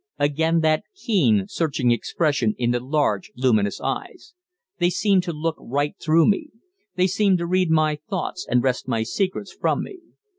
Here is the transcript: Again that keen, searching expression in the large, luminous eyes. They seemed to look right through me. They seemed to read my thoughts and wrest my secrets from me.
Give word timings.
Again 0.17 0.61
that 0.61 0.81
keen, 0.95 1.45
searching 1.47 1.91
expression 1.91 2.55
in 2.57 2.71
the 2.71 2.79
large, 2.79 3.29
luminous 3.35 3.79
eyes. 3.79 4.33
They 4.79 4.89
seemed 4.89 5.21
to 5.25 5.31
look 5.31 5.57
right 5.59 5.93
through 6.01 6.27
me. 6.27 6.49
They 6.95 7.05
seemed 7.05 7.37
to 7.37 7.45
read 7.45 7.69
my 7.69 7.99
thoughts 8.09 8.47
and 8.49 8.63
wrest 8.63 8.87
my 8.87 9.03
secrets 9.03 9.53
from 9.53 9.83
me. 9.83 9.99